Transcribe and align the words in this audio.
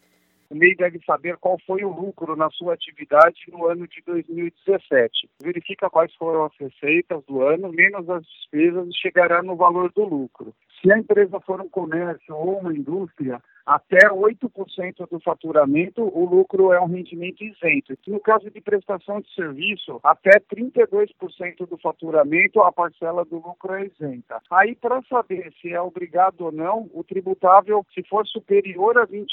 O 0.52 0.56
MEI 0.56 0.76
deve 0.76 1.00
saber 1.06 1.38
qual 1.38 1.58
foi 1.66 1.86
o 1.86 1.90
lucro 1.90 2.36
na 2.36 2.50
sua 2.50 2.74
atividade 2.74 3.40
no 3.48 3.68
ano 3.68 3.88
de 3.88 4.02
2017. 4.06 5.30
Verifica 5.42 5.90
quais 5.90 6.14
foram 6.16 6.44
as 6.44 6.52
receitas 6.60 7.24
do 7.24 7.42
ano, 7.42 7.72
menos 7.72 8.10
as 8.10 8.22
despesas, 8.26 8.90
e 8.90 8.94
chegará 8.94 9.42
no 9.42 9.56
valor 9.56 9.94
do 9.94 10.04
lucro. 10.04 10.54
Se 10.82 10.92
a 10.92 10.98
empresa 10.98 11.40
for 11.40 11.62
um 11.62 11.70
comércio 11.70 12.36
ou 12.36 12.60
uma 12.60 12.74
indústria, 12.74 13.42
até 13.66 14.10
8% 14.10 15.08
do 15.10 15.20
faturamento, 15.20 16.02
o 16.02 16.26
lucro 16.26 16.74
é 16.74 16.82
um 16.82 16.88
rendimento 16.88 17.44
isento. 17.44 17.98
No 18.08 18.20
caso 18.20 18.50
de 18.50 18.60
prestação 18.60 19.22
de 19.22 19.34
serviço, 19.34 20.00
até 20.04 20.40
32% 20.40 21.68
do 21.68 21.78
faturamento, 21.78 22.62
a 22.62 22.72
parcela 22.72 23.24
do 23.24 23.36
lucro 23.36 23.74
é 23.74 23.86
isenta. 23.86 24.42
Aí, 24.52 24.76
para 24.76 25.02
saber 25.04 25.54
se 25.62 25.72
é 25.72 25.80
obrigado 25.80 26.42
ou 26.42 26.52
não, 26.52 26.90
o 26.94 27.04
tributável, 27.04 27.86
se 27.94 28.04
for 28.04 28.26
superior 28.28 28.98
a 28.98 29.04
R$ 29.04 29.26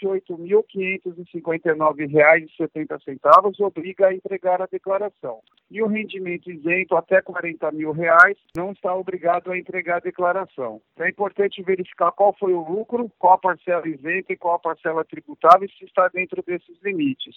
28.559,70, 1.15 3.61
obriga 3.61 4.09
a 4.09 4.15
entregar 4.15 4.61
a 4.63 4.67
declaração. 4.67 5.41
E 5.71 5.83
o 5.83 5.87
rendimento 5.87 6.51
isento 6.51 6.97
até 6.97 7.21
40 7.21 7.71
mil 7.73 7.93
reais 7.93 8.39
não 8.57 8.73
está 8.73 8.95
obrigado 8.95 9.53
a 9.53 9.59
entregar 9.59 9.97
a 9.97 10.01
declaração. 10.01 10.81
É 10.99 11.09
importante 11.09 11.63
verificar 11.63 12.13
qual 12.13 12.35
foi 12.39 12.53
o 12.53 12.61
lucro, 12.61 13.11
qual 13.19 13.33
a 13.35 13.39
parcela 13.39 13.89
isenta 13.89 14.33
e 14.33 14.37
qual 14.37 14.55
a 14.55 14.59
parcela 14.59 15.05
tributável 15.05 15.69
e 15.69 15.79
se 15.79 15.85
está 15.85 16.09
dentro 16.09 16.43
desses 16.43 16.77
limites. 16.83 17.37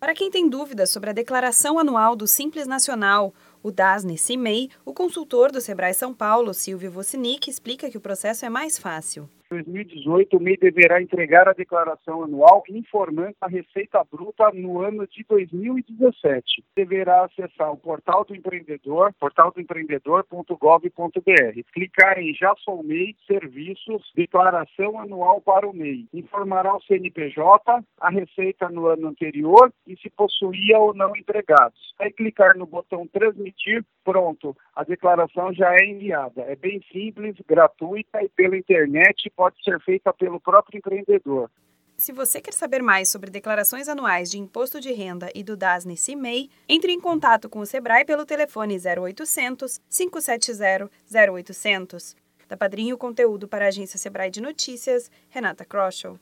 Para 0.00 0.14
quem 0.14 0.30
tem 0.30 0.48
dúvidas 0.48 0.90
sobre 0.90 1.10
a 1.10 1.12
declaração 1.12 1.78
anual 1.78 2.16
do 2.16 2.26
Simples 2.26 2.66
Nacional, 2.66 3.34
o 3.62 3.70
DASNE 3.70 4.16
CIMEI, 4.16 4.70
o 4.82 4.94
consultor 4.94 5.52
do 5.52 5.60
Sebrae 5.60 5.92
São 5.92 6.14
Paulo, 6.14 6.54
Silvio 6.54 6.90
Vocinic, 6.90 7.50
explica 7.50 7.90
que 7.90 7.98
o 7.98 8.00
processo 8.00 8.46
é 8.46 8.48
mais 8.48 8.78
fácil. 8.78 9.28
2018, 9.50 10.36
o 10.36 10.40
MEI 10.40 10.56
deverá 10.56 11.02
entregar 11.02 11.48
a 11.48 11.52
declaração 11.52 12.22
anual 12.22 12.62
informando 12.68 13.34
a 13.40 13.48
receita 13.48 14.06
bruta 14.10 14.50
no 14.52 14.80
ano 14.80 15.08
de 15.08 15.24
2017. 15.28 16.64
Deverá 16.76 17.24
acessar 17.24 17.72
o 17.72 17.76
portal 17.76 18.24
do 18.24 18.36
empreendedor, 18.36 19.12
portaldoempreendedor.gov.br. 19.18 21.62
Clicar 21.72 22.20
em 22.20 22.32
Já 22.32 22.54
sou 22.64 22.84
MEI, 22.84 23.16
serviços, 23.26 24.12
declaração 24.14 25.00
anual 25.00 25.40
para 25.40 25.68
o 25.68 25.74
MEI. 25.74 26.06
Informará 26.14 26.76
o 26.76 26.82
CNPJ, 26.82 27.82
a 28.00 28.10
receita 28.10 28.68
no 28.68 28.86
ano 28.86 29.08
anterior 29.08 29.72
e 29.86 29.96
se 29.96 30.10
possuía 30.10 30.78
ou 30.78 30.94
não 30.94 31.16
empregados. 31.16 31.92
Aí 31.98 32.12
clicar 32.12 32.56
no 32.56 32.66
botão 32.66 33.08
transmitir, 33.08 33.84
pronto, 34.04 34.56
a 34.76 34.84
declaração 34.84 35.52
já 35.52 35.74
é 35.74 35.86
enviada. 35.86 36.42
É 36.42 36.54
bem 36.54 36.80
simples, 36.92 37.34
gratuita 37.46 38.22
e 38.22 38.28
pela 38.28 38.56
internet 38.56 39.28
pode 39.40 39.56
ser 39.64 39.80
feita 39.80 40.12
pelo 40.12 40.38
próprio 40.38 40.76
empreendedor. 40.76 41.50
Se 41.96 42.12
você 42.12 42.42
quer 42.42 42.52
saber 42.52 42.82
mais 42.82 43.08
sobre 43.08 43.30
declarações 43.30 43.88
anuais 43.88 44.30
de 44.30 44.38
imposto 44.38 44.78
de 44.78 44.92
renda 44.92 45.30
e 45.34 45.42
do 45.42 45.56
DASNE 45.56 45.96
CIMEI, 45.96 46.50
entre 46.68 46.92
em 46.92 47.00
contato 47.00 47.48
com 47.48 47.60
o 47.60 47.64
Sebrae 47.64 48.04
pelo 48.04 48.26
telefone 48.26 48.76
0800 48.76 49.80
570 49.88 50.90
0800. 51.10 52.14
Da 52.46 52.54
Padrinho 52.54 52.98
Conteúdo 52.98 53.48
para 53.48 53.64
a 53.64 53.68
agência 53.68 53.98
Sebrae 53.98 54.30
de 54.30 54.42
Notícias, 54.42 55.10
Renata 55.30 55.64
Kroschel. 55.64 56.18